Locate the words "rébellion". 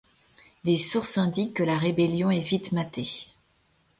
1.77-2.31